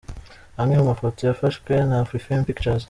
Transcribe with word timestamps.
Amwe 0.59 0.73
mu 0.79 0.85
mafoto 0.91 1.19
yafashwe 1.21 1.71
na 1.87 1.95
Afrifame 2.03 2.45
Pictures. 2.47 2.79